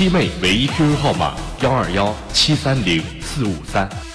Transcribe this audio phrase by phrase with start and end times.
[0.00, 4.09] 七妹唯一 qq 号码幺二幺七三零四五三。